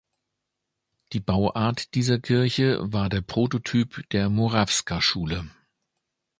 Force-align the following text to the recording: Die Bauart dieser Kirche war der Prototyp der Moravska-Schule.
Die 1.13 1.19
Bauart 1.19 1.93
dieser 1.93 2.17
Kirche 2.17 2.79
war 2.91 3.07
der 3.07 3.21
Prototyp 3.21 4.01
der 4.09 4.29
Moravska-Schule. 4.31 5.51